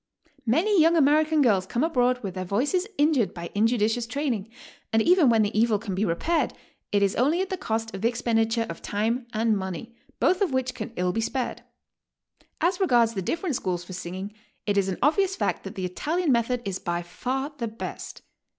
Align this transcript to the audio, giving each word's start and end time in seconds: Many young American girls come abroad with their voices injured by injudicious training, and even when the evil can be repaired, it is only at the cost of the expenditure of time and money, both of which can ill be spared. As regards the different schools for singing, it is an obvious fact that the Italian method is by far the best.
Many 0.47 0.81
young 0.81 0.95
American 0.95 1.43
girls 1.43 1.67
come 1.67 1.83
abroad 1.83 2.23
with 2.23 2.33
their 2.33 2.43
voices 2.43 2.87
injured 2.97 3.35
by 3.35 3.51
injudicious 3.53 4.07
training, 4.07 4.49
and 4.91 4.99
even 4.99 5.29
when 5.29 5.43
the 5.43 5.55
evil 5.55 5.77
can 5.77 5.93
be 5.93 6.03
repaired, 6.05 6.55
it 6.91 7.03
is 7.03 7.15
only 7.17 7.39
at 7.39 7.51
the 7.51 7.55
cost 7.55 7.93
of 7.93 8.01
the 8.01 8.07
expenditure 8.07 8.65
of 8.67 8.81
time 8.81 9.27
and 9.31 9.55
money, 9.55 9.93
both 10.19 10.41
of 10.41 10.53
which 10.53 10.73
can 10.73 10.91
ill 10.95 11.11
be 11.11 11.21
spared. 11.21 11.61
As 12.61 12.79
regards 12.79 13.13
the 13.13 13.21
different 13.21 13.55
schools 13.57 13.83
for 13.83 13.93
singing, 13.93 14.33
it 14.65 14.75
is 14.75 14.89
an 14.89 14.97
obvious 15.03 15.35
fact 15.35 15.63
that 15.65 15.75
the 15.75 15.85
Italian 15.85 16.31
method 16.31 16.63
is 16.65 16.79
by 16.79 17.03
far 17.03 17.53
the 17.55 17.67
best. 17.67 18.23